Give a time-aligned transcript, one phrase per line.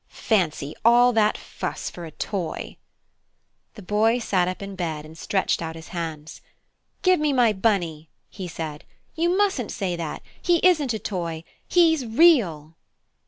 [0.33, 2.77] "Fancy all that fuss for a toy!"
[3.75, 6.41] The Boy sat up in bed and stretched out his hands.
[7.03, 8.83] "Give me my Bunny!" he said.
[9.13, 10.23] "You mustn't say that.
[10.41, 11.43] He isn't a toy.
[11.67, 12.75] He's REAL!"